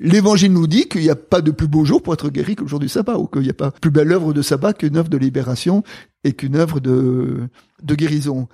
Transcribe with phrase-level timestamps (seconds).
[0.00, 2.62] L'évangile nous dit qu'il n'y a pas de plus beau jour pour être guéri que
[2.62, 4.96] le jour du sabbat, ou qu'il n'y a pas plus belle œuvre de sabbat qu'une
[4.96, 5.82] œuvre de libération
[6.22, 7.48] et qu'une œuvre de,
[7.82, 8.46] de guérison.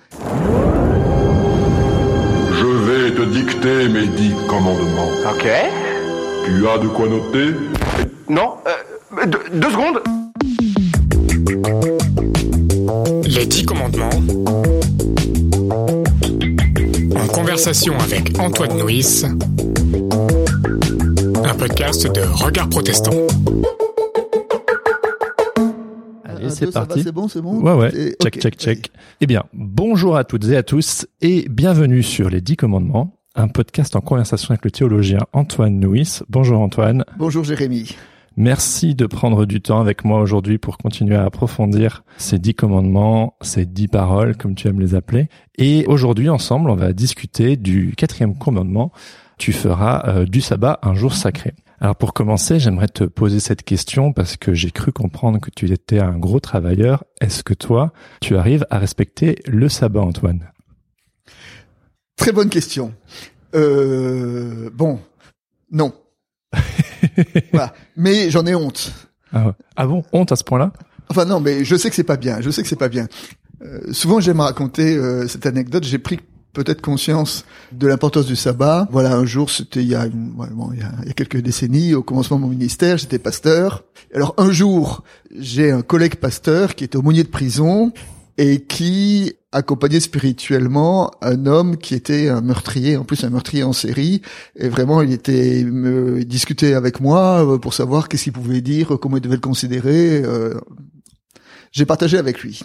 [2.51, 5.11] Je vais te dicter mes dix commandements.
[5.31, 5.47] Ok.
[6.45, 7.53] Tu as de quoi noter?
[8.27, 10.01] Non, euh, deux, deux secondes.
[13.27, 14.09] Les dix commandements.
[17.15, 19.25] En conversation avec Antoine Nuis.
[21.47, 23.11] Un podcast de Regard Protestant.
[26.23, 27.03] Allez, c'est parti.
[27.03, 27.89] C'est bon, c'est bon Ouais, ouais.
[27.95, 28.75] Et- Check, check, allez.
[28.75, 28.91] check.
[29.21, 33.47] Eh bien, bonjour à toutes et à tous et bienvenue sur les Dix Commandements, un
[33.47, 36.19] podcast en conversation avec le théologien Antoine Nuis.
[36.29, 37.03] Bonjour Antoine.
[37.17, 37.95] Bonjour Jérémy.
[38.37, 43.35] Merci de prendre du temps avec moi aujourd'hui pour continuer à approfondir ces dix commandements,
[43.41, 45.29] ces dix paroles, comme tu aimes les appeler.
[45.57, 48.91] Et aujourd'hui, ensemble, on va discuter du quatrième commandement.
[49.37, 51.53] Tu feras euh, du sabbat un jour sacré.
[51.81, 55.69] Alors pour commencer, j'aimerais te poser cette question parce que j'ai cru comprendre que tu
[55.71, 57.03] étais un gros travailleur.
[57.19, 60.51] Est-ce que toi, tu arrives à respecter le sabbat, Antoine?
[62.15, 62.93] Très bonne question.
[63.55, 64.99] Euh, bon,
[65.71, 65.93] non.
[67.51, 67.73] voilà.
[67.97, 68.93] Mais j'en ai honte.
[69.33, 69.53] ah, ouais.
[69.75, 70.71] Ah bon, honte à ce point-là?
[71.09, 72.41] Enfin non, mais je sais que c'est pas bien.
[72.41, 73.07] Je sais que c'est pas bien.
[73.61, 75.83] Euh, souvent, j'aime raconter euh, cette anecdote.
[75.83, 76.19] J'ai pris
[76.55, 78.87] peut-être conscience de l'importance du sabbat.
[78.91, 82.47] Voilà, un jour, c'était il bon, il y a, quelques décennies, au commencement de mon
[82.47, 83.83] ministère, j'étais pasteur.
[84.15, 85.03] Alors un jour,
[85.37, 87.91] j'ai un collègue pasteur qui était aumônier de prison
[88.37, 93.73] et qui accompagnait spirituellement un homme qui était un meurtrier, en plus un meurtrier en
[93.73, 94.21] série.
[94.57, 98.97] Et vraiment, il était me discutait avec moi euh, pour savoir qu'est-ce qu'il pouvait dire,
[99.01, 100.21] comment il devait le considérer.
[100.23, 100.55] euh,
[101.71, 102.61] j'ai partagé avec lui.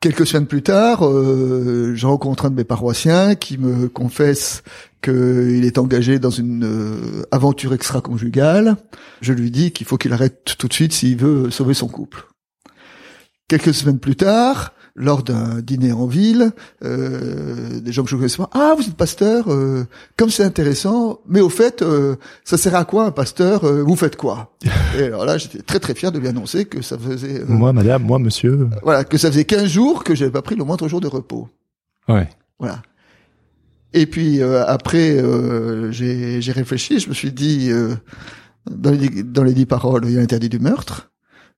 [0.00, 4.62] Quelques semaines plus tard, euh, je rencontre un de mes paroissiens qui me confesse
[5.02, 8.76] qu'il est engagé dans une euh, aventure extra-conjugale.
[9.22, 12.28] Je lui dis qu'il faut qu'il arrête tout de suite s'il veut sauver son couple.
[13.48, 16.50] Quelques semaines plus tard, lors d'un dîner en ville,
[16.84, 19.86] euh, des gens que je connaissais pas, ah vous êtes pasteur, euh,
[20.16, 23.96] comme c'est intéressant, mais au fait, euh, ça sert à quoi un pasteur euh, Vous
[23.96, 24.56] faites quoi?
[24.98, 27.72] Et alors là, j'étais très très fier de lui annoncer que ça faisait euh, Moi,
[27.72, 28.68] madame, moi, monsieur.
[28.82, 31.48] voilà, que ça faisait 15 jours que j'avais pas pris le moindre jour de repos.
[32.08, 32.28] Ouais.
[32.58, 32.82] Voilà.
[33.94, 37.94] Et puis euh, après, euh, j'ai j'ai réfléchi, je me suis dit, euh,
[38.70, 41.10] dans, les, dans les dix paroles, il y a l'interdit du meurtre.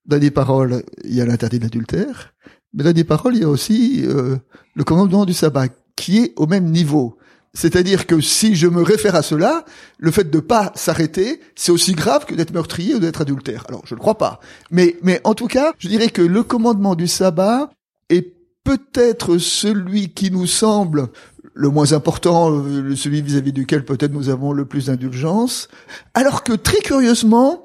[0.07, 2.33] Dans les dix paroles, il y a l'interdit de l'adultère.
[2.75, 4.37] Mais dans les paroles, il y a aussi euh,
[4.75, 7.19] le commandement du sabbat, qui est au même niveau.
[7.53, 9.65] C'est-à-dire que si je me réfère à cela,
[9.99, 13.65] le fait de pas s'arrêter, c'est aussi grave que d'être meurtrier ou d'être adultère.
[13.69, 14.39] Alors, je ne crois pas.
[14.71, 17.71] Mais, mais en tout cas, je dirais que le commandement du sabbat
[18.09, 21.09] est peut-être celui qui nous semble
[21.55, 25.69] le moins important, euh, celui vis-à-vis duquel peut-être nous avons le plus d'indulgence,
[26.15, 27.65] alors que très curieusement,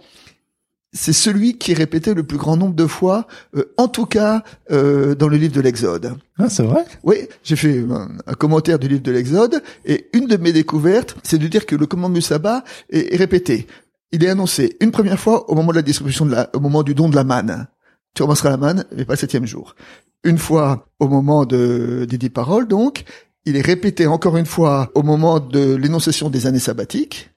[0.95, 4.43] c'est celui qui est répété le plus grand nombre de fois, euh, en tout cas
[4.71, 6.15] euh, dans le livre de l'Exode.
[6.39, 6.85] Ah, c'est vrai?
[7.03, 11.15] Oui, j'ai fait un, un commentaire du livre de l'Exode, et une de mes découvertes,
[11.21, 13.67] c'est de dire que le commandement du sabbat est, est répété.
[14.11, 16.81] Il est annoncé une première fois au moment de la distribution de la, au moment
[16.81, 17.67] du don de la manne.
[18.15, 19.75] Tu ramasseras la manne, mais pas le septième jour.
[20.23, 23.03] Une fois au moment de, des dix paroles, donc.
[23.47, 27.29] Il est répété encore une fois au moment de l'énonciation des années sabbatiques.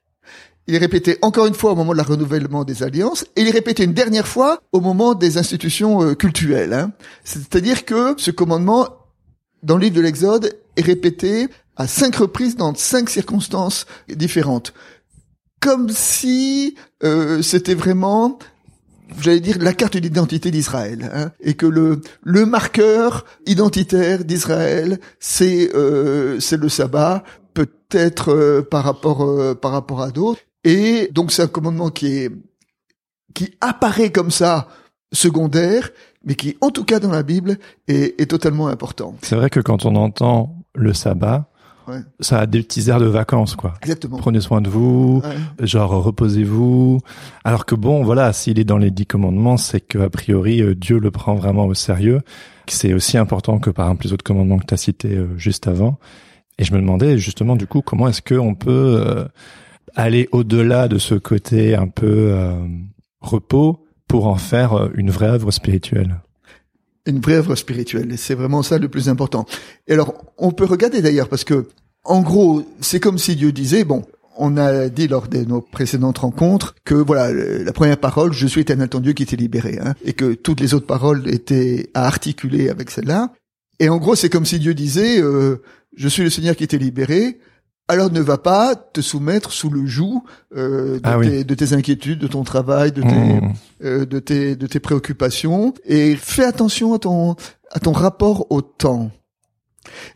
[0.68, 3.48] Il est répété encore une fois au moment de la renouvellement des alliances, et il
[3.48, 6.74] est répété une dernière fois au moment des institutions euh, cultuelles.
[6.74, 6.92] hein.
[7.24, 8.86] C'est-à-dire que ce commandement,
[9.62, 14.74] dans le livre de l'Exode, est répété à cinq reprises dans cinq circonstances différentes.
[15.58, 18.38] Comme si euh, c'était vraiment
[19.20, 25.74] j'allais dire la carte d'identité d'Israël hein, et que le le marqueur identitaire d'Israël c'est
[25.74, 27.24] euh, c'est le sabbat
[27.54, 32.06] peut-être euh, par rapport euh, par rapport à d'autres et donc c'est un commandement qui
[32.18, 32.30] est
[33.34, 34.68] qui apparaît comme ça
[35.12, 35.90] secondaire
[36.24, 39.60] mais qui en tout cas dans la Bible est, est totalement important C'est vrai que
[39.60, 41.48] quand on entend le sabbat,
[41.88, 42.00] Ouais.
[42.20, 43.72] ça a des petits airs de vacances, quoi.
[43.80, 45.66] exactement Prenez soin de vous, Ouais.
[45.66, 47.00] genre reposez-vous.
[47.44, 50.74] Alors que bon, voilà, s'il est dans les dix commandements, c'est que a priori euh,
[50.74, 52.20] Dieu le prend vraiment au sérieux.
[52.66, 55.28] que C'est aussi important que par exemple les autres commandements que tu as cités euh,
[55.38, 55.98] juste avant.
[56.58, 58.70] Et je me demandais justement du coup comment est-ce qu'on peut
[59.06, 59.24] euh,
[59.98, 62.54] aller au-delà de ce côté un peu euh,
[63.20, 66.20] repos pour en faire euh, une vraie œuvre spirituelle.
[67.04, 68.12] une vraie œuvre spirituelle.
[68.12, 69.44] Et c'est vraiment ça le plus important.
[69.88, 71.66] Et alors, on peut regarder d'ailleurs, parce que,
[72.04, 74.04] en gros, c'est comme si Dieu disait, bon,
[74.36, 78.60] on a dit lors de nos précédentes rencontres que voilà la première parole je suis
[78.60, 82.06] éternel ton Dieu qui t'est libéré hein, et que toutes les autres paroles étaient à
[82.06, 83.32] articuler avec celle-là
[83.80, 85.56] et en gros c'est comme si Dieu disait euh,
[85.96, 87.40] je suis le Seigneur qui t'est libéré
[87.88, 90.22] alors ne va pas te soumettre sous le joug
[90.56, 91.28] euh, de, Ah oui.
[91.30, 93.52] tes, de tes inquiétudes, de ton travail, de tes, Mmh.
[93.84, 97.34] euh, de tes de tes préoccupations et fais attention à ton
[97.70, 99.10] à ton rapport au temps.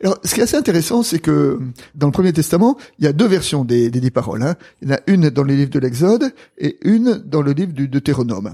[0.03, 1.59] Alors, ce qui est assez intéressant, c'est que
[1.95, 4.43] dans le Premier Testament, il y a deux versions des, des dix paroles.
[4.43, 4.55] hein.
[4.83, 7.73] Il y en a une dans le livre de l'Exode et une dans le livre
[7.73, 8.53] du Deutéronome.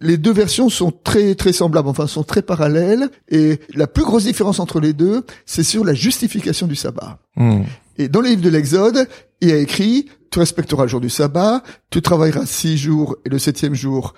[0.00, 3.08] Les deux versions sont très très semblables, enfin sont très parallèles.
[3.28, 7.18] Et la plus grosse différence entre les deux, c'est sur la justification du sabbat.
[7.36, 7.62] Mmh.
[7.98, 9.08] Et dans le livre de l'Exode,
[9.40, 13.28] il y a écrit, tu respecteras le jour du sabbat, tu travailleras six jours et
[13.28, 14.14] le septième jour,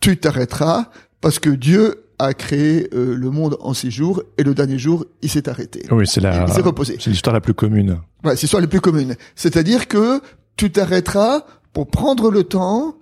[0.00, 0.90] tu t'arrêteras
[1.20, 5.04] parce que Dieu a créé euh, le monde en six jours et le dernier jour,
[5.22, 5.84] il s'est arrêté.
[5.90, 6.96] Oui, c'est la, Il s'est reposé.
[7.00, 7.98] c'est l'histoire la plus commune.
[8.22, 9.14] Voilà, c'est soit les plus communes.
[9.36, 10.20] C'est-à-dire que
[10.56, 12.96] tu t'arrêteras pour prendre le temps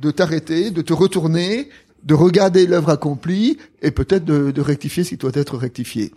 [0.00, 1.68] de t'arrêter, de te retourner,
[2.04, 6.12] de regarder l'œuvre accomplie et peut-être de, de rectifier ce qui doit être rectifié.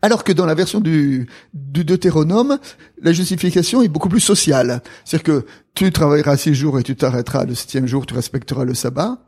[0.00, 2.58] Alors que dans la version du, du Deutéronome,
[3.02, 4.80] la justification est beaucoup plus sociale.
[5.04, 8.74] C'est-à-dire que tu travailleras six jours et tu t'arrêteras le septième jour, tu respecteras le
[8.74, 9.18] sabbat,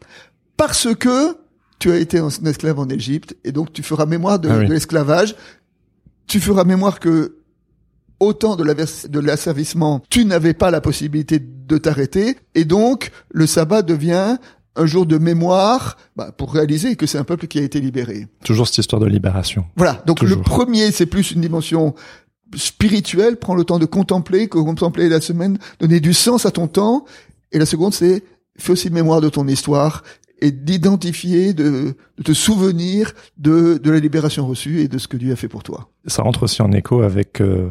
[0.57, 1.37] parce que
[1.81, 4.67] tu as été en esclave en Égypte et donc tu feras mémoire de, Ah oui.
[4.69, 5.35] de l'esclavage.
[6.29, 7.37] Tu feras mémoire que
[8.21, 13.11] au temps de l'avers- de l'asservissement, tu n'avais pas la possibilité de t'arrêter et donc
[13.31, 14.37] le sabbat devient
[14.77, 18.27] un jour de mémoire bah, pour réaliser que c'est un peuple qui a été libéré.
[18.45, 19.67] Toujours cette histoire de libération.
[19.77, 20.03] Voilà.
[20.07, 20.39] Donc Toujours.
[20.39, 21.95] le premier, c'est plus une dimension
[22.55, 23.37] spirituelle.
[23.37, 27.05] Prends le temps de contempler, que contempler la semaine, donner du sens à ton temps.
[27.53, 28.23] Et la seconde, c'est
[28.59, 30.03] fais aussi mémoire de ton histoire
[30.43, 35.17] et d'identifier, de, de te souvenir de, de la libération reçue et de ce que
[35.17, 35.91] Dieu a fait pour toi.
[36.07, 37.71] Ça rentre aussi en écho avec euh, euh,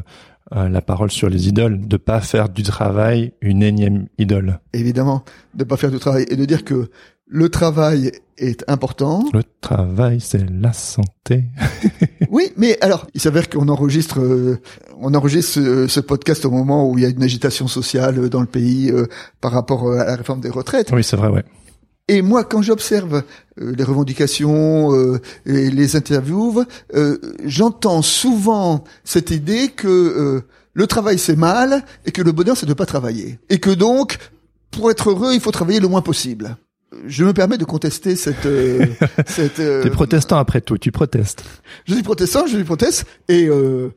[0.51, 4.59] la parole sur les idoles, de pas faire du travail une énième idole.
[4.73, 5.23] Évidemment,
[5.53, 6.89] de pas faire du travail et de dire que
[7.31, 9.23] le travail est important.
[9.33, 11.45] Le travail, c'est la santé.
[12.31, 14.59] Oui, mais alors, il s'avère qu'on enregistre, euh,
[14.99, 18.29] on enregistre ce, ce podcast au moment où il y a une agitation sociale euh,
[18.29, 19.07] dans le pays euh,
[19.41, 20.91] par rapport euh, à la réforme des retraites.
[20.91, 21.43] Oui, c'est vrai, ouais.
[22.09, 23.23] Et moi, quand j'observe
[23.61, 26.65] euh, les revendications euh, et les interviews,
[26.95, 30.41] euh, j'entends souvent cette idée que euh,
[30.73, 33.39] le travail c'est mal et que le bonheur c'est de pas travailler.
[33.49, 34.17] Et que donc,
[34.71, 36.57] pour être heureux, il faut travailler le moins possible.
[37.05, 38.47] Je me permets de contester cette...
[38.47, 38.87] euh,
[39.27, 41.43] cette euh, T'es protestant après tout, tu protestes.
[41.85, 43.93] je suis protestant, je suis proteste, et euh,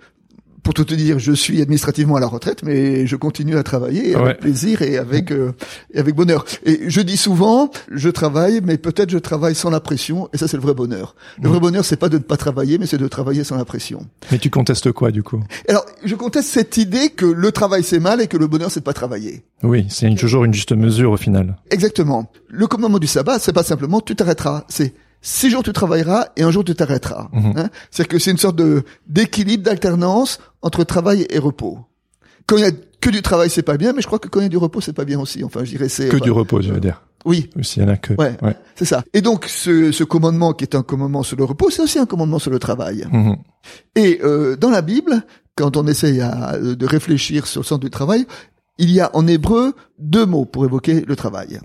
[0.62, 4.14] pour tout te dire, je suis administrativement à la retraite, mais je continue à travailler
[4.14, 4.34] avec Ouais.
[4.34, 5.52] plaisir et avec euh,
[5.92, 6.44] et avec bonheur.
[6.64, 10.46] Et je dis souvent, je travaille, mais peut-être je travaille sans la pression, et ça
[10.46, 11.16] c'est le vrai bonheur.
[11.42, 13.64] Le vrai bonheur, c'est pas de ne pas travailler, mais c'est de travailler sans la
[13.64, 14.06] pression.
[14.30, 15.42] Mais tu contestes quoi, du coup?
[15.68, 18.80] Alors, je conteste cette idée que le travail c'est mal et que le bonheur c'est
[18.80, 19.42] de pas travailler.
[19.64, 21.56] Oui, c'est toujours une juste mesure au final.
[21.70, 22.30] Exactement.
[22.48, 26.42] Le commandement du sabbat, c'est pas simplement tu t'arrêteras, c'est six jours tu travailleras et
[26.42, 27.28] un jour tu t'arrêteras.
[27.32, 27.54] Mhm.
[27.56, 27.70] Hein?
[27.90, 31.78] C'est-à-dire que c'est une sorte de d'équilibre, d'alternance entre travail et repos.
[32.46, 34.40] Quand il y a que du travail, c'est pas bien, mais je crois que quand
[34.40, 35.42] il y a du repos, c'est pas bien aussi.
[35.42, 37.02] Enfin, je dirais c'est Que enfin, du repos, je veux dire.
[37.24, 38.14] Oui, Ou s'il y en a que.
[38.14, 38.36] Ouais.
[38.74, 39.04] c'est ça.
[39.14, 42.06] Et donc ce, ce commandement qui est un commandement sur le repos, c'est aussi un
[42.06, 43.06] commandement sur le travail.
[43.12, 43.36] Mhm.
[43.94, 45.22] Et euh, dans la Bible,
[45.56, 48.26] quand on essaye à- de réfléchir sur le sens du travail,
[48.78, 51.60] il y a en hébreu deux mots pour évoquer le travail.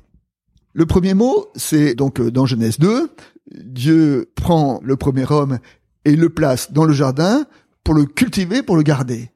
[0.73, 3.09] Le premier mot, c'est donc euh, dans Genèse 2,
[3.51, 5.59] Dieu prend le premier homme
[6.05, 7.45] et le place dans le jardin
[7.83, 9.31] pour le cultiver, pour le garder.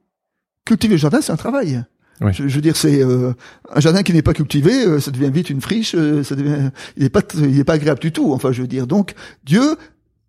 [0.64, 1.84] Cultiver le jardin, c'est un travail.
[2.20, 2.32] Oui.
[2.32, 3.32] Je, je veux dire, c'est euh,
[3.74, 6.70] un jardin qui n'est pas cultivé, euh, ça devient vite une friche, euh, ça devient,
[6.96, 8.32] il n'est pas, il est pas agréable du tout.
[8.32, 9.14] Enfin, je veux dire, donc
[9.44, 9.76] Dieu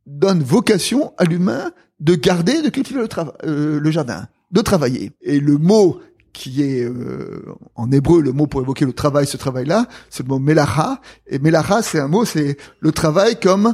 [0.08, 5.12] donne vocation à l'humain de garder, de cultiver le, le jardin, de travailler.
[5.22, 6.00] Et le mot
[6.34, 10.30] qui est euh, en hébreu le mot pour évoquer le travail, ce travail-là, c'est le
[10.30, 11.00] mot melacha.
[11.28, 13.74] Et melacha, c'est un mot, c'est le travail comme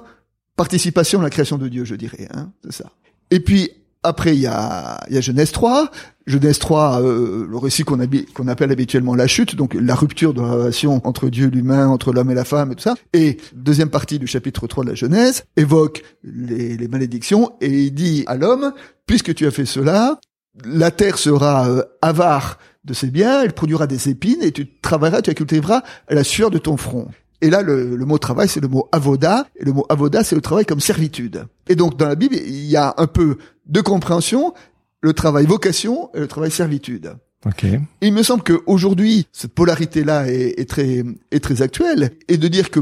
[0.55, 2.27] participation à la création de Dieu, je dirais.
[2.33, 2.91] Hein, c'est ça.
[3.31, 3.71] Et puis
[4.03, 5.91] après, il y a, y a Genèse 3.
[6.25, 10.51] Genèse 3, euh, le récit qu'on appelle habituellement la chute, donc la rupture de la
[10.51, 12.95] relation entre Dieu l'humain, entre l'homme et la femme et tout ça.
[13.13, 17.91] Et deuxième partie du chapitre 3 de la Genèse évoque les, les malédictions et il
[17.91, 18.73] dit à l'homme,
[19.05, 20.19] puisque tu as fait cela,
[20.65, 25.21] la terre sera euh, avare de ses biens, elle produira des épines et tu travailleras,
[25.21, 27.07] tu la cultiveras à la sueur de ton front.
[27.41, 30.35] Et là, le, le mot travail, c'est le mot avoda, et le mot avoda, c'est
[30.35, 31.45] le travail comme servitude.
[31.69, 34.53] Et donc, dans la Bible, il y a un peu de compréhension,
[35.01, 37.13] le travail vocation et le travail servitude.
[37.45, 37.63] Ok.
[37.63, 42.47] Et il me semble qu'aujourd'hui, cette polarité-là est, est très, est très actuelle, et de
[42.49, 42.81] dire que,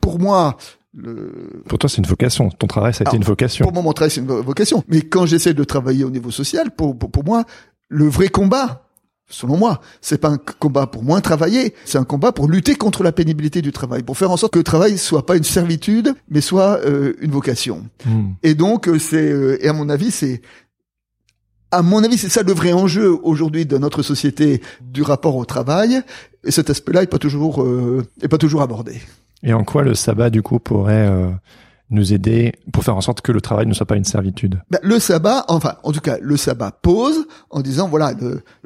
[0.00, 0.56] pour moi,
[0.94, 2.48] le, Pour toi, c'est une vocation.
[2.50, 3.64] Ton travail, ça a été une vocation.
[3.64, 4.82] pour moi, mon travail, c'est une vo- vocation.
[4.88, 7.44] Mais quand j'essaie de travailler au niveau social, pour, pour, pour moi,
[7.88, 8.84] le vrai combat,
[9.30, 13.02] selon moi, c'est pas un combat pour moins travailler, c'est un combat pour lutter contre
[13.02, 16.14] la pénibilité du travail, pour faire en sorte que le travail soit pas une servitude,
[16.30, 17.86] mais soit euh, une vocation.
[18.06, 18.34] Mhm.
[18.42, 20.40] Et donc, euh, c'est, euh, et à mon avis, c'est
[21.70, 25.44] À mon avis, c'est ça le vrai enjeu aujourd'hui de notre société du rapport au
[25.44, 26.00] travail.
[26.44, 29.02] Et cet aspect-là est pas toujours euh, est pas toujours abordé.
[29.42, 31.30] Et en quoi le sabbat du coup pourrait euh,
[31.90, 34.60] nous aider pour faire en sorte que le travail ne soit pas une servitude?
[34.70, 38.12] Ben, le sabbat, enfin, en tout cas, le sabbat pose en disant voilà,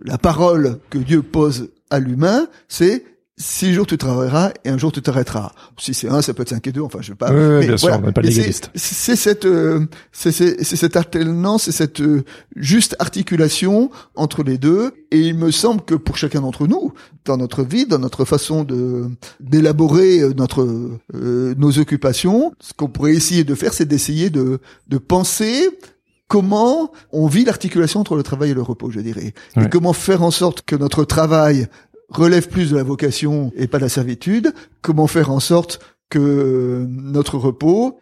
[0.04, 3.04] la parole que Dieu pose à l'humain, c'est
[3.42, 5.52] six jours tu travailleras et un jour tu t'arrêteras.
[5.78, 6.80] Si c'est un, ça peut être cinq et deux.
[6.82, 7.30] Enfin, je sais pas.
[7.32, 8.70] Oui, Mais bien sûr, on n'est pas c'est- légaliste.
[8.74, 12.22] C'est cette, euh, c'est c'est- c'est cette alternance, c'est cette euh,
[12.56, 14.92] juste articulation entre les deux.
[15.10, 16.92] Et il me semble que pour chacun d'entre nous,
[17.24, 19.06] dans notre vie, dans notre façon de
[19.40, 20.62] d'élaborer euh, notre
[21.14, 25.68] euh, nos occupations, ce qu'on pourrait essayer de faire, c'est d'essayer de de penser
[26.28, 29.34] comment on vit l'articulation entre le travail et le repos, je dirais.
[29.60, 31.66] Et comment faire en sorte que notre travail
[32.12, 34.54] relève plus de la vocation et pas de la servitude.
[34.80, 37.98] Comment faire en sorte que notre repos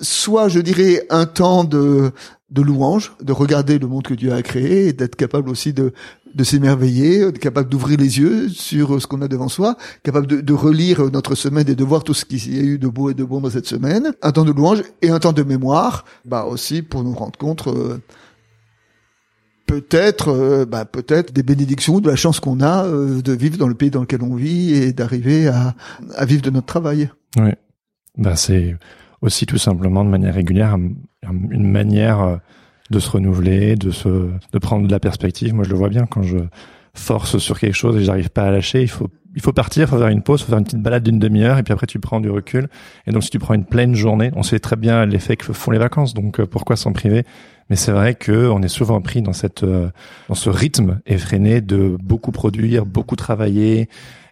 [0.00, 2.12] soit, je dirais, un temps de,
[2.54, 5.92] louange, de regarder le monde que Dieu a créé et d'être capable aussi de,
[6.34, 10.52] de s'émerveiller, capable d'ouvrir les yeux sur ce qu'on a devant soi, capable de, de
[10.52, 13.14] relire notre semaine et de voir tout ce qu'il y a eu de beau et
[13.14, 14.12] de bon dans cette semaine.
[14.22, 17.66] Un temps de louange et un temps de mémoire, bah aussi pour nous rendre compte
[17.66, 17.98] euh,
[19.70, 23.68] peut-être euh, bah, peut-être des bénédictions, de la chance qu'on a euh, de vivre dans
[23.68, 25.74] le pays dans lequel on vit et d'arriver à,
[26.24, 27.08] vivre de notre travail.
[27.36, 27.50] Oui.
[28.18, 28.76] Ben c'est
[29.22, 30.90] aussi tout simplement de manière régulière un-
[31.50, 32.36] une manière euh,
[32.90, 35.54] de se renouveler, de se de prendre de la perspective.
[35.54, 36.38] Moi, je le vois bien quand je
[36.94, 39.96] force sur quelque chose et j'arrive pas à lâcher, il faut il faut partir, faut
[39.96, 42.18] faire une pause, faut faire une petite balade d'une demi-heure et puis après tu prends
[42.18, 42.68] du recul.
[43.06, 45.70] Et donc si tu prends une pleine journée, on sait très bien l'effet que font
[45.70, 47.24] les vacances, donc pourquoi s'en priver?
[47.70, 49.90] Mais c'est vrai que on est souvent pris dans cette euh,
[50.28, 53.88] dans ce rythme effréné de beaucoup produire, beaucoup travailler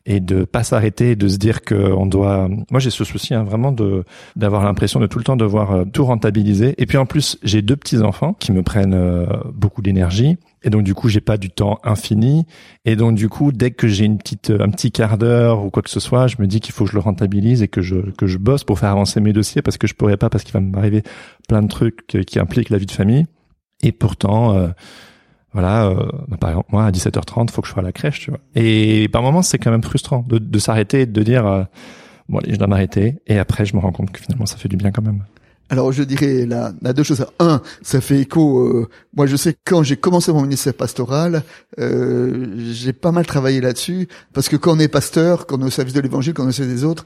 [0.06, 2.48] et de pas s'arrêter, de se dire que on doit.
[2.70, 4.04] Moi, j'ai ce souci hein, vraiment de
[4.36, 6.74] d'avoir l'impression de tout le temps devoir euh, tout rentabiliser.
[6.78, 10.70] Et puis en plus, j'ai deux petits enfants qui me prennent euh, beaucoup d'énergie, et
[10.70, 12.46] donc du coup, j'ai pas du temps infini.
[12.84, 15.82] Et donc du coup, dès que j'ai une petite un petit quart d'heure ou quoi
[15.82, 17.96] que ce soit, je me dis qu'il faut que je le rentabilise et que je
[18.16, 20.52] que je bosse pour faire avancer mes dossiers parce que je pourrais pas parce qu'il
[20.52, 21.02] va m'arriver
[21.48, 23.26] plein de trucs qui qui impliquent la vie de famille.
[23.82, 24.54] Et pourtant.
[24.54, 24.68] euh,
[25.52, 25.94] voilà, euh,
[26.28, 28.40] bah, par exemple, moi, à 17h30, faut que je sois à la crèche, tu vois.
[28.54, 31.64] Et par moments, c'est quand même frustrant de, de s'arrêter et de dire, euh,
[32.28, 33.16] bon, allez, je dois m'arrêter.
[33.26, 35.24] Et après, je me rends compte que finalement, ça fait du bien quand même.
[35.70, 37.26] Alors je dirais là, là deux choses.
[37.38, 38.60] Un, ça fait écho.
[38.60, 41.42] euh, moi, je sais quand j'ai commencé mon ministère pastoral,
[41.78, 45.66] euh, j'ai pas mal travaillé là-dessus parce que quand on est pasteur, quand on est
[45.66, 47.04] au service de l'Évangile, quand on est au service des autres,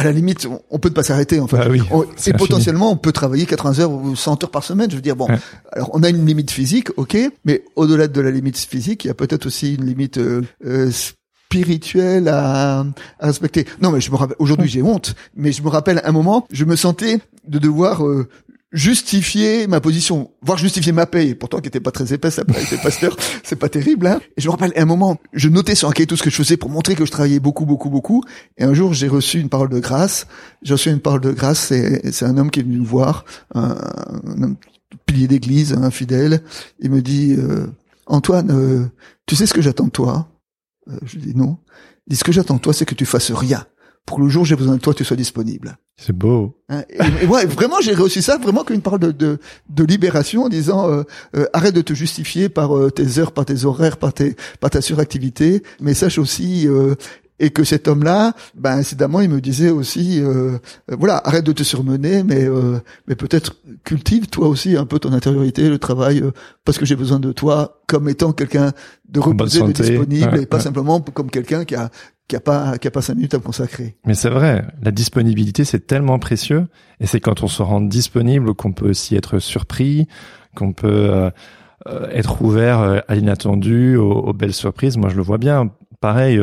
[0.00, 1.56] à la limite, on, on peut ne pas s'arrêter en fait.
[1.58, 2.36] Bah oui, On- et infini.
[2.38, 4.90] potentiellement, on peut travailler 80 heures ou 100 heures par semaine.
[4.90, 5.38] Je veux dire, bon, Ouais.
[5.72, 9.10] alors on a une limite physique, ok, mais au-delà de la limite physique, il y
[9.10, 12.80] a peut-être aussi une limite euh, euh, spirituelle à,
[13.18, 13.66] à respecter.
[13.82, 14.36] Non, mais je me rappelle.
[14.38, 18.28] Aujourd'hui, j'ai honte, mais je me rappelle un moment, je me sentais de devoir euh,
[18.72, 22.82] justifier ma position, voire justifier ma paye, pourtant qui était pas très épaisse après être
[22.82, 24.06] pasteur, c'est pas terrible.
[24.06, 26.30] Hein et je me rappelle un moment, je notais sur un cahier tout ce que
[26.30, 28.22] je faisais pour montrer que je travaillais beaucoup, beaucoup, beaucoup.
[28.58, 30.26] Et un jour, j'ai reçu une parole de grâce.
[30.62, 31.58] J'ai reçu une parole de grâce.
[31.60, 33.24] C'est c'est un homme qui est venu me voir,
[33.54, 33.76] un,
[34.24, 34.56] un homme
[35.06, 36.42] pilier d'église, un fidèle.
[36.78, 37.66] Il me dit euh,
[38.06, 38.86] Antoine, euh,
[39.26, 40.28] tu sais ce que j'attends de toi?
[40.88, 41.58] Euh, Je lui dis non.
[42.06, 43.66] Il dit ce que j'attends de toi, c'est que tu fasses rien.
[44.06, 45.76] Pour que le jour où j'ai besoin de toi, tu sois disponible.
[46.00, 46.56] C'est beau.
[46.70, 49.38] Hein, et, et ouais, vraiment, j'ai reçu ça vraiment comme une parole de, de,
[49.68, 51.02] de libération en disant euh,
[51.36, 54.70] euh, arrête de te justifier par euh, tes heures, par tes horaires, par, tes, par
[54.70, 56.94] ta suractivité, mais sache aussi euh,
[57.40, 60.58] et que cet homme-là, ben incidemment, il me disait aussi euh,
[60.90, 62.78] euh, voilà, arrête de te surmener, mais euh,
[63.08, 66.32] mais peut-être cultive toi aussi un peu ton intériorité, le travail, euh,
[66.64, 68.72] parce que j'ai besoin de toi comme étant quelqu'un
[69.08, 70.62] de reposé, de disponible, ouais, et pas ouais.
[70.62, 71.90] simplement comme quelqu'un qui a
[72.30, 73.96] qui a pas qui a pas cinq minutes à consacrer.
[74.06, 76.68] Mais c'est vrai, la disponibilité, c'est tellement précieux.
[77.00, 80.06] Et c'est quand on se rend disponible qu'on peut aussi être surpris,
[80.54, 81.30] qu'on peut euh,
[81.88, 84.96] euh, être ouvert euh, à l'inattendu, aux, belles surprises.
[84.96, 85.70] Moi, je le vois bien.
[86.00, 86.40] Pareil.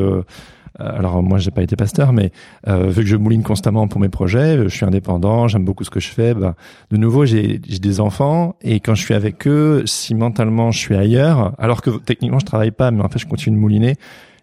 [0.78, 2.32] alors moi j'ai pas été pasteur, mais
[2.68, 6.00] vu que je mouline constamment pour mes projets, je suis indépendant, j'aime beaucoup ce que
[6.00, 6.36] je fais.
[6.36, 6.54] Bah,
[6.92, 10.96] de nouveau j'ai des enfants et quand je suis avec eux, si mentalement je suis
[10.96, 13.96] ailleurs, alors que techniquement je travaille pas, mais en fait je continue de mouliner,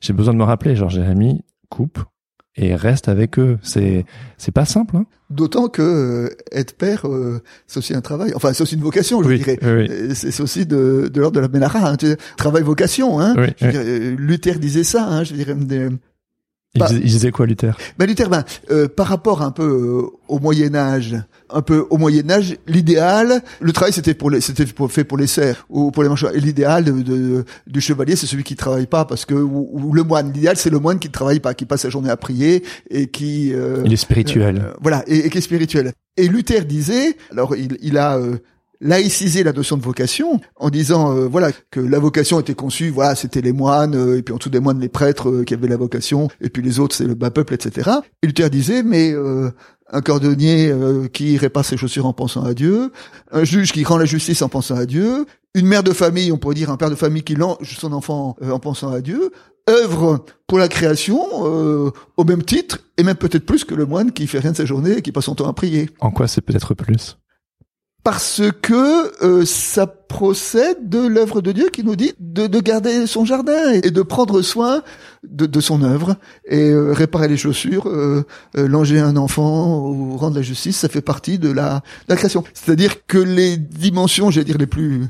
[0.04, 1.98] j'ai besoin de me rappeler, genre Jérémy, coupe
[2.56, 3.58] et reste avec eux.
[3.62, 4.04] C'est
[4.36, 4.96] c'est pas simple.
[4.96, 8.32] Hein D'autant que euh, être père, euh, c'est aussi un travail.
[8.36, 9.58] Enfin, c'est aussi une vocation, je Oui, dirais.
[9.62, 9.88] oui.
[9.90, 11.90] Euh, C'est aussi de, de l'ordre de la Ménara.
[11.90, 11.96] Hein,
[12.36, 13.18] travail vocation.
[13.18, 13.34] Hein.
[13.36, 13.72] Oui, Je veux oui.
[13.72, 15.04] dire, euh, Luther disait ça.
[15.08, 15.56] Hein, je dirais.
[16.76, 17.76] Il, Bah- disait, il disait quoi Luther?
[17.98, 21.16] Ben Luther, ben, euh, par rapport un peu euh, au Moyen Âge,
[21.48, 25.28] un peu au Moyen Âge, l'idéal, le travail c'était pour les, c'était fait pour les
[25.28, 26.30] serfs ou pour les manchots.
[26.34, 29.92] Et l'idéal de, de- du chevalier, c'est celui qui travaille pas, parce que ou, ou
[29.92, 30.32] le moine.
[30.32, 33.06] L'idéal, c'est le moine qui ne travaille pas, qui passe sa journée à prier et
[33.06, 34.56] qui euh, Il est spirituel.
[34.64, 35.92] euh, voilà, et, et qui est spirituel.
[36.16, 38.36] Et Luther disait, alors il, il a euh,
[38.80, 43.14] laïciser la notion de vocation en disant euh, voilà que la vocation était conçue voilà
[43.14, 45.68] c'était les moines euh, et puis en dessous des moines les prêtres euh, qui avaient
[45.68, 47.90] la vocation et puis les autres c'est le bas peuple etc
[48.22, 49.14] et Luther disait mais
[49.92, 50.72] un cordonnier
[51.12, 52.92] qui répare ses chaussures en pensant à Dieu
[53.30, 56.38] un juge qui rend la justice en pensant à Dieu une mère de famille on
[56.38, 59.30] pourrait dire un père de famille qui lance son enfant en pensant à Dieu
[59.68, 64.26] œuvre pour la création au même titre et même peut-être plus que le moine qui
[64.26, 65.90] fait rien de sa journée et qui passe son temps à prier.
[66.00, 67.16] En quoi c'est peut-être plus?
[68.04, 73.06] Parce que euh, ça procède de l'œuvre de Dieu qui nous dit de, de, garder
[73.06, 74.82] son jardin et de prendre soin
[75.26, 78.24] de, de son œuvre et euh, réparer les chaussures, euh,
[78.58, 82.44] euh, langer un enfant ou rendre la justice, ça fait partie de la, la création.
[82.52, 85.06] C'est-à-dire que les dimensions, j'allais dire les plus,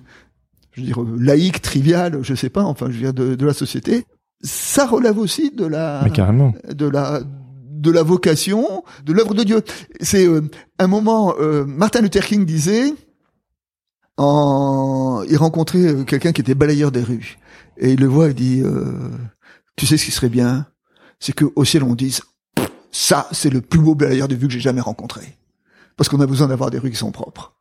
[0.72, 3.54] je veux dire laïques, triviales, je sais pas, enfin je veux dire de, de la
[3.54, 4.04] société,
[4.40, 6.54] ça relève aussi de la, Mais carrément.
[6.72, 7.22] de la
[7.84, 9.62] de la vocation, de l'œuvre de Dieu.
[10.00, 10.40] C'est euh,
[10.78, 12.92] un moment, euh, Martin Luther King disait,
[14.18, 17.38] il rencontrait euh, quelqu'un qui était balayeur des rues,
[17.76, 18.62] et il le voit et dit,
[19.76, 20.66] tu sais ce qui serait bien,
[21.20, 22.22] c'est que au ciel on dise,
[22.90, 25.38] ça c'est le plus beau balayeur de rues que j'ai jamais rencontré,
[25.96, 27.56] parce qu'on a besoin d'avoir des rues qui sont propres.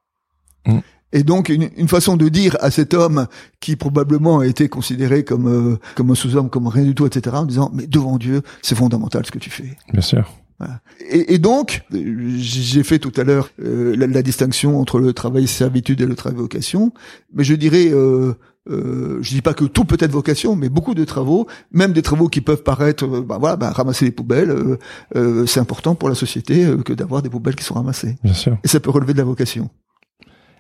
[0.65, 0.80] Mm.
[1.13, 3.27] Et donc une, une, façon de dire à cet homme
[3.60, 7.36] qui probablement a été considéré comme euh, comme un sous-homme, comme rien du tout, etc.
[7.38, 9.77] En disant mais devant Dieu c'est fondamental ce que tu fais.
[9.91, 10.29] Bien sûr.
[10.60, 10.82] Voilà.
[11.10, 15.48] Et, et, donc j'ai fait tout à l'heure euh, la, la, distinction entre le travail
[15.48, 16.91] servitude et le travail vocation,
[17.34, 18.34] mais je dirais euh,
[18.70, 22.01] euh, je dis pas que tout peut être vocation, mais beaucoup de travaux, même des
[22.01, 24.77] travaux qui peuvent paraître, euh, bah voilà, bah, ramasser les poubelles, euh,
[25.15, 28.15] euh, c'est important pour la société que d'avoir des poubelles qui sont ramassées.
[28.24, 28.58] Bien sûr.
[28.63, 29.70] Et ça peut relever de la vocation.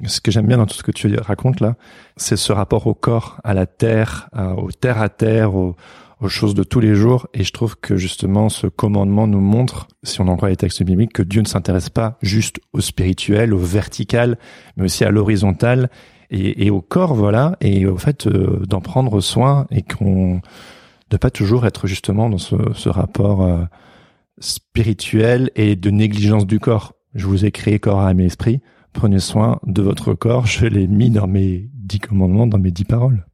[0.05, 1.75] Ce que j'aime bien dans tout ce que tu racontes là,
[2.17, 5.75] c'est ce rapport au corps, à la terre, au terre à terre, aux,
[6.27, 7.27] choses de tous les jours.
[7.33, 10.81] Et je trouve que justement ce commandement nous montre, si on en croit les textes
[10.83, 14.37] bibliques, que Dieu ne s'intéresse pas juste au spirituel, au vertical,
[14.77, 15.89] mais aussi à l'horizontal
[16.31, 20.41] et, au corps, voilà, et au fait euh, d'en prendre soin et qu'on
[21.11, 23.65] de pas toujours être justement dans ce, ce rapport euh,
[24.39, 26.93] spirituel et de négligence du corps.
[27.13, 28.61] Je vous ai créé corps, âme et esprit
[28.93, 30.45] prenez soin de votre corps.
[30.45, 33.25] Je l'ai mis dans mes dix commandements, dans mes dix paroles.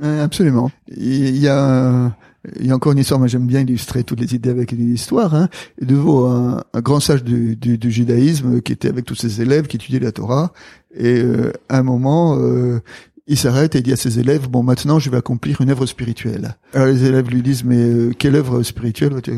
[0.00, 0.70] absolument.
[0.88, 2.16] Il y a,
[2.60, 3.18] il y a encore une histoire.
[3.18, 5.34] Moi, j'aime bien illustrer toutes les idées avec une histoire.
[5.34, 5.48] Hein.
[5.80, 10.00] De nouveau, un, grand sage du, judaïsme qui était avec tous ses élèves, qui étudiaient
[10.00, 10.52] la Torah.
[10.94, 12.80] Et euh, à un moment, euh,
[13.26, 16.56] il s'arrête et dit à ses élèves bon maintenant je vais accomplir une œuvre spirituelle.
[16.72, 19.32] Alors les élèves lui disent mais euh, quelle œuvre spirituelle vas-tu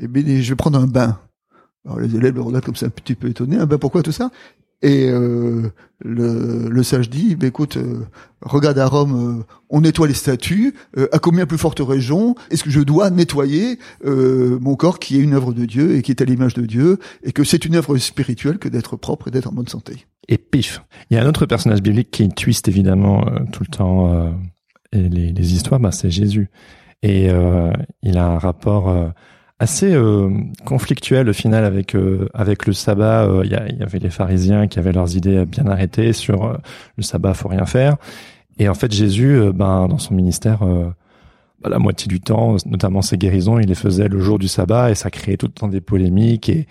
[0.00, 1.20] Et bien je vais prendre un bain.
[1.84, 3.56] Alors les élèves le regardent comme ça un petit peu étonnés.
[3.56, 4.30] Un bain pourquoi tout ça?
[4.82, 5.68] Et euh,
[6.00, 8.06] le, le, sage dit, bah, écoute, euh,
[8.40, 10.74] regarde à Rome, euh, on nettoie les statues.
[11.12, 15.34] à combien plus forte raison est-ce que je dois nettoyer mon corps qui est une
[15.34, 17.96] œuvre de Dieu et qui est à l'image de Dieu et que c'est une œuvre
[17.98, 20.06] spirituelle que d'être propre et d'être en bonne santé.
[20.28, 24.32] Et pif, il y a un autre personnage biblique qui twiste évidemment tout le temps
[24.92, 26.50] les, les, histoires, bah, c'est Jésus.
[27.02, 27.28] Et
[28.02, 29.12] il a un rapport
[29.60, 30.30] assez euh,
[30.64, 33.24] conflictuel au final avec euh, avec le sabbat.
[33.26, 36.58] Euh, il y, y, avait les pharisiens qui avaient leurs idées bien arrêtées sur
[36.96, 37.96] le sabbat, faut rien faire.
[38.58, 40.60] Et en fait, Jésus, ben dans son ministère,
[41.62, 44.90] bah, la moitié du temps, notamment ses guérisons, il les faisait le jour du sabbat
[44.90, 46.66] et ça créait tout le temps des polémiques et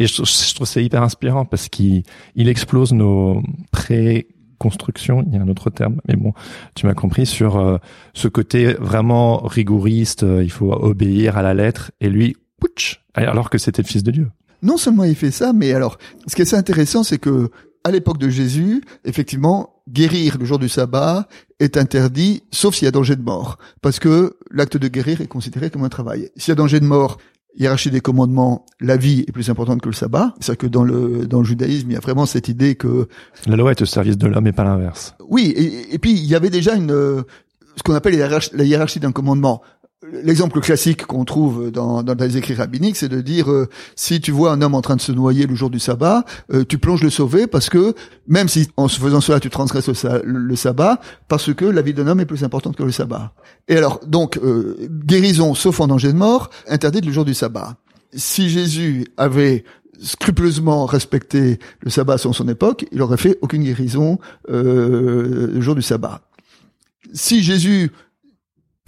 [0.00, 2.04] et je, je trouve c'est hyper inspirant parce qu'il
[2.36, 6.32] il explose nos pré construction, il y a un autre terme, mais bon,
[6.74, 7.78] tu m'as compris sur euh,
[8.14, 13.50] ce côté vraiment rigoriste, euh, il faut obéir à la lettre, et lui, pouch, alors
[13.50, 14.28] que c'était le Fils de Dieu.
[14.62, 17.50] Non seulement il fait ça, mais alors, ce qui est assez intéressant, c'est que
[17.84, 21.28] à l'époque de Jésus, effectivement, guérir le jour du sabbat
[21.60, 25.26] est interdit, sauf s'il y a danger de mort, parce que l'acte de guérir est
[25.26, 26.30] considéré comme un travail.
[26.36, 27.18] S'il y a danger de mort,
[27.58, 30.34] hiérarchie des commandements, la vie est plus importante que le sabbat.
[30.40, 33.08] C'est-à-dire que dans le dans le judaïsme, il y a vraiment cette idée que
[33.46, 35.14] la loi est au service de l'homme et pas l'inverse.
[35.28, 37.24] Oui, et, et, puis il y avait déjà une
[37.78, 39.62] ce qu'on appelle la hiérarchie d'un commandement.
[40.12, 44.30] L'exemple classique qu'on trouve dans, dans les écrits rabbiniques, c'est de dire euh, si tu
[44.30, 47.02] vois un homme en train de se noyer le jour du sabbat, euh, tu plonges
[47.02, 47.94] le sauver parce que
[48.26, 49.88] même si en faisant cela tu transgresses
[50.24, 53.32] le, sabbat, parce que la vie d'un homme est plus importante que le sabbat.
[53.68, 57.76] Et alors donc euh, guérison sauf en danger de mort, interdite le jour du sabbat.
[58.14, 59.64] Si Jésus avait
[60.00, 64.18] scrupuleusement respecté le sabbat sur son époque, il aurait fait aucune guérison
[64.48, 66.22] le jour du sabbat.
[67.12, 67.90] Si Jésus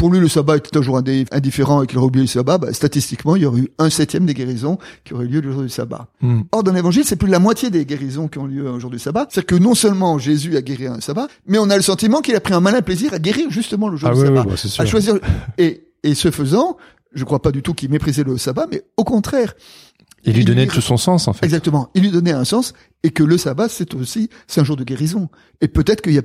[0.00, 3.36] pour lui, le sabbat était toujours indifférent et qu'il aurait oublié le sabbat, bah, statistiquement,
[3.36, 6.06] il y aurait eu un septième des guérisons qui auraient lieu le jour du sabbat.
[6.22, 6.40] Hmm.
[6.52, 8.88] Or, dans l'évangile, c'est plus de la moitié des guérisons qui ont lieu un jour
[8.88, 9.26] du sabbat.
[9.28, 12.34] C'est-à-dire que non seulement Jésus a guéri un sabbat, mais on a le sentiment qu'il
[12.34, 14.44] a pris un malin plaisir à guérir justement le jour ah du sabbat.
[14.44, 15.16] Bah, à choisir,
[15.58, 16.78] et, et ce faisant,
[17.12, 19.52] je crois pas du tout qu'il méprisait le sabbat, mais au contraire,
[20.24, 21.44] Il lui donnait tout son sens, en fait.
[21.44, 21.90] Exactement.
[21.94, 24.84] Il lui donnait un sens et que le sabbat, c'est aussi, c'est un jour de
[24.84, 25.28] guérison.
[25.60, 26.22] Et peut-être qu'il y a,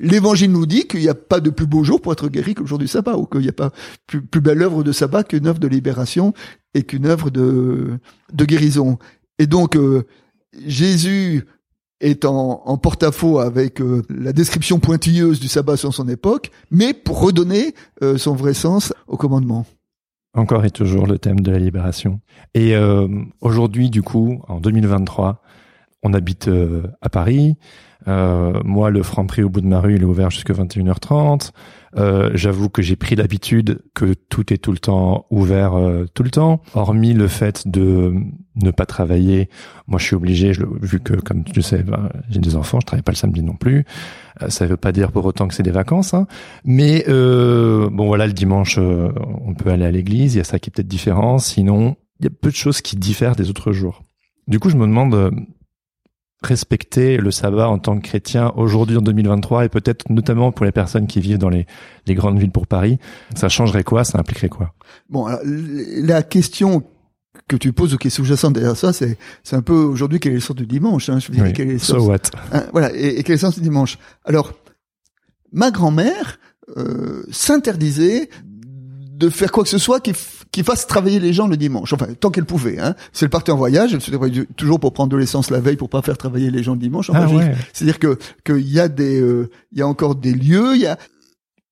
[0.00, 2.60] l'évangile nous dit qu'il n'y a pas de plus beau jour pour être guéri que
[2.60, 3.70] le jour du sabbat ou qu'il n'y a pas
[4.06, 6.32] plus, plus belle œuvre de sabbat qu'une œuvre de libération
[6.74, 7.98] et qu'une œuvre de,
[8.34, 8.98] guérison.
[9.38, 10.04] Et donc, euh,
[10.66, 11.44] Jésus
[12.00, 17.20] est en, porte-à-faux avec euh, la description pointilleuse du sabbat sur son époque, mais pour
[17.20, 19.66] redonner euh, son vrai sens au commandement.
[20.32, 22.20] Encore et toujours le thème de la libération.
[22.54, 22.76] Et
[23.40, 25.42] aujourd'hui, du coup, en 2023,
[26.02, 27.56] on habite euh, à Paris.
[28.08, 31.50] Euh, moi, le Franprix au bout de ma rue, il est ouvert jusqu'à 21h30.
[31.96, 36.22] Euh, J'avoue que j'ai pris l'habitude que tout est tout le temps ouvert euh, tout
[36.22, 38.14] le temps, hormis le fait de
[38.56, 39.48] ne pas travailler.
[39.86, 42.86] Moi, je suis obligé, je, vu que, comme tu sais, ben, j'ai des enfants, je
[42.86, 43.84] travaille pas le samedi non plus.
[44.42, 46.26] Euh, ça veut pas dire pour autant que c'est des vacances, hein.
[46.64, 50.34] mais euh, bon, voilà, le dimanche, on peut aller à l'église.
[50.34, 51.38] Il y a ça qui est peut-être différent.
[51.38, 54.02] Sinon, il y a peu de choses qui diffèrent des autres jours.
[54.46, 55.32] Du coup, je me demande
[56.42, 60.72] respecter le sabbat en tant que chrétien aujourd'hui en 2023 et peut-être notamment pour les
[60.72, 61.66] personnes qui vivent dans les,
[62.06, 62.98] les grandes villes pour Paris,
[63.34, 64.04] ça changerait quoi?
[64.04, 64.72] Ça impliquerait quoi?
[65.10, 66.82] Bon, alors, l- la question
[67.46, 70.32] que tu poses, ou qui est sous-jacente derrière ça, c'est c'est un peu aujourd'hui quel
[70.32, 71.08] est le sens du dimanche.
[71.10, 71.52] Hein, je veux dire, Oui.
[71.52, 72.18] quel est le So sens- what?
[72.52, 73.98] Hein, voilà, et, et quel est le sens du dimanche?
[74.24, 74.52] Alors,
[75.52, 76.38] ma grand-mère
[76.76, 80.12] euh, s'interdisait de faire quoi que ce soit qui,
[80.52, 81.92] qui fasse travailler les gens le dimanche.
[81.92, 82.78] Enfin, tant qu'elle pouvait.
[82.80, 82.94] Hein.
[83.12, 85.76] Si elle partait en voyage, elle se débrouillait toujours pour prendre de l'essence la veille
[85.76, 87.08] pour pas faire travailler les gens le dimanche.
[87.10, 87.54] Enfin, Ah ouais.
[87.72, 90.86] c'est-à-dire que qu'il y a des, euh, il y a encore des lieux, il y
[90.86, 90.98] a,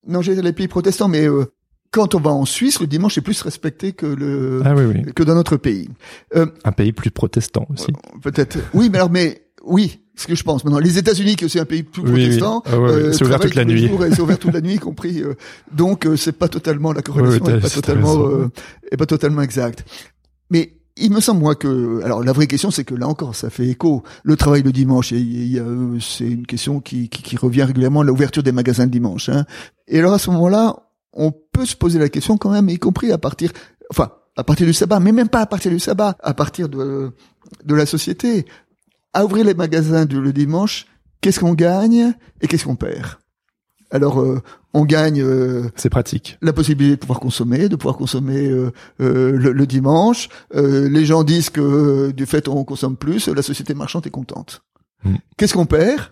[0.07, 1.47] non, j'ai les pays protestants, mais euh,
[1.91, 5.13] quand on va en Suisse, le dimanche est plus respecté que le Ah oui, oui.
[5.13, 5.89] que dans notre pays.
[6.37, 7.93] Euh, Un pays plus protestant aussi.
[8.23, 8.59] Peut-être.
[8.75, 10.65] Oui, mais alors, mais oui, ce que je pense.
[10.65, 12.23] Maintenant, les États-Unis, qui est aussi un pays plus Oui, oui.
[12.25, 13.91] protestant, Ah ouais, euh, C'est ouvert travaillent toute la nuit.
[14.15, 15.23] c'est ouvert toute la nuit, y compris.
[15.23, 15.35] euh,
[15.73, 18.49] donc, euh, c'est pas totalement la corrélation, Oui, oui, est pas totalement, euh,
[18.91, 19.85] est pas totalement exacte.
[20.51, 23.51] Mais il me semble moi que, alors la vraie question, c'est que là encore, ça
[23.51, 24.03] fait écho.
[24.25, 28.51] Le travail le dimanche, euh, c'est une question qui, qui, qui revient régulièrement, l'ouverture des
[28.53, 29.29] magasins le dimanche.
[29.29, 29.45] Hein.
[29.87, 30.75] Et alors à ce moment-là,
[31.13, 33.53] on peut se poser la question quand même, y compris à partir,
[33.91, 37.13] enfin, à partir du sabbat, mais même pas à partir du sabbat, à partir de
[37.65, 38.45] de la société.
[39.15, 40.87] À ouvrir les magasins du, le dimanche,
[41.21, 43.17] qu'est-ce qu'on gagne et qu'est-ce qu'on perd?
[43.91, 44.43] Alors, euh,
[44.75, 46.37] on gagne euh, C'est pratique.
[46.43, 50.29] la possibilité de pouvoir consommer, de pouvoir consommer euh, euh, le, le dimanche.
[50.55, 54.11] Euh, les gens disent que euh, du fait on consomme plus, la société marchande est
[54.11, 54.63] contente.
[55.05, 55.15] Mm.
[55.39, 56.11] Qu'est-ce qu'on perd?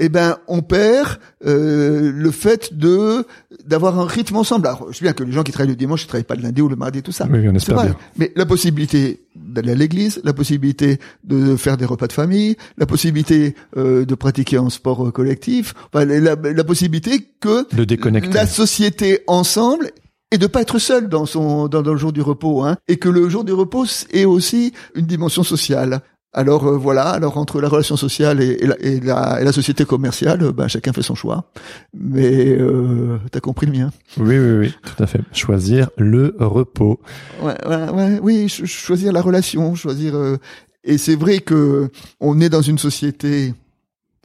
[0.00, 3.26] Eh ben, on perd euh, le fait de
[3.66, 4.66] d'avoir un rythme ensemble.
[4.68, 6.42] Alors, je sais bien que les gens qui travaillent le dimanche, ils travaillent pas le
[6.42, 7.26] lundi ou le mardi, tout ça.
[7.28, 7.96] Oui, on espère bien.
[8.16, 12.86] Mais la possibilité d'aller à l'église, la possibilité de faire des repas de famille, la
[12.86, 18.32] possibilité euh, de pratiquer un sport euh, collectif, enfin, la, possibilité que De déconnecter.
[18.32, 19.90] la société ensemble
[20.30, 22.98] et de pas être seul dans son dans, dans le jour du repos, hein, et
[22.98, 26.02] que le jour du repos est aussi une dimension sociale.
[26.34, 29.52] Alors euh, voilà, alors entre la relation sociale et, et la, et la- et la
[29.52, 31.50] société commerciale, euh, ben, chacun fait son choix.
[31.94, 33.90] Mais euh, t'as compris le mien.
[34.18, 35.20] Oui, oui, oui, tout à fait.
[35.32, 37.00] Choisir le repos.
[37.42, 40.14] Ouais, ouais, ouais, oui, ch- choisir la relation, choisir.
[40.16, 40.36] euh,
[40.84, 41.88] et c'est vrai que
[42.20, 43.54] on est dans une société.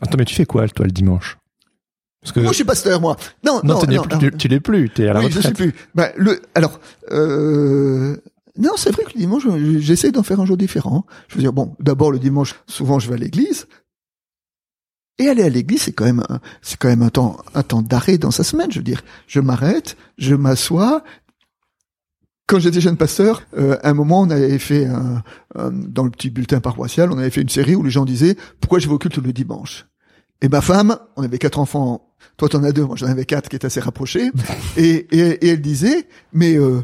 [0.01, 1.37] Attends, mais tu fais quoi, toi, le dimanche?
[2.21, 3.15] Parce que Moi, je suis pasteur, moi.
[3.45, 4.19] Non, non, non, tu n'es non, plus, non.
[4.19, 4.89] tu- tu l'es plus.
[4.89, 5.55] T'es à la oui, je retraite.
[5.57, 5.75] suis plus.
[5.95, 6.79] Ben, le, alors,
[7.11, 8.17] euh,
[8.57, 11.05] non, c'est vrai que le dimanche, je- j'essaie d'en faire un jour différent.
[11.27, 13.67] Je veux dire, bon, d'abord le dimanche, souvent je vais à l'église.
[15.19, 16.23] Et aller à l'église, c'est quand même,
[16.61, 18.71] c'est quand même un temps, un temps d'arrêt dans sa semaine.
[18.71, 21.03] Je veux dire, je m'arrête, je m'assois.
[22.47, 25.23] Quand j'étais jeune pasteur, euh, à un moment, on avait fait un,
[25.55, 28.35] un- dans le petit bulletin paroissial, on avait fait une série où les gens disaient
[28.59, 29.85] pourquoi je vais au culte le dimanche?
[30.41, 32.13] Et ma femme, on avait quatre enfants.
[32.37, 34.29] Toi, t'en as deux, moi j'en avais quatre, qui étaient assez rapprochés.
[34.77, 36.81] Et, et, et elle disait, mais euh,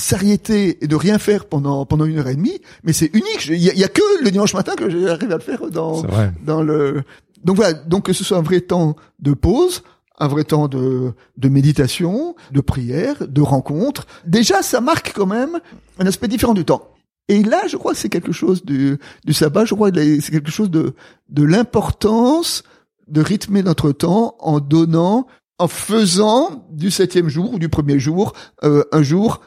[0.00, 3.46] s'arrêter et de rien faire pendant pendant une heure et demie, mais c'est unique.
[3.46, 6.02] Il y, y a que le dimanche matin que j'arrive à le faire dans
[6.44, 7.02] dans le.
[7.44, 9.82] Donc voilà, donc que ce soit un vrai temps de pause,
[10.18, 14.06] un vrai temps de de méditation, de prière, de rencontre.
[14.26, 15.60] Déjà, ça marque quand même
[15.98, 16.88] un aspect différent du temps.
[17.28, 19.64] Et là, je crois que c'est quelque chose du du sabbat.
[19.64, 20.94] Je crois que c'est quelque chose de
[21.28, 22.64] de l'importance
[23.06, 25.26] de rythmer notre temps en donnant,
[25.58, 28.32] en faisant du septième jour ou du premier jour
[28.64, 29.40] euh, un jour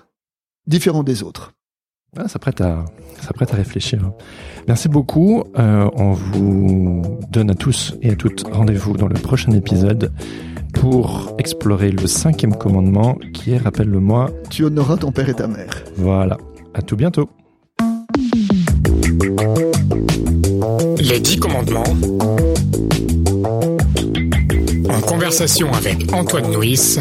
[0.68, 1.54] différent des autres.
[2.16, 2.86] Ah, ça prête à,
[3.22, 4.00] ça prête à réfléchir.
[4.68, 5.44] Merci beaucoup.
[5.58, 10.12] Euh, on vous donne à tous et à toutes rendez-vous dans le prochain épisode
[10.74, 15.84] pour explorer le cinquième commandement qui est, rappelle-le-moi, Tu honoreras ton père et ta mère.
[15.98, 16.38] voilà.
[16.76, 17.30] À tout bientôt.
[21.00, 21.84] Les dix commandements.
[24.90, 26.98] En conversation avec Antoine Nuis.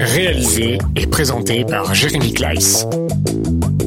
[0.00, 2.86] Réalisé et présenté par Jérémy Kleiss.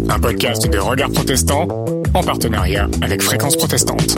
[0.09, 1.67] Un podcast de Regard Protestant
[2.13, 4.17] en partenariat avec Fréquence Protestante.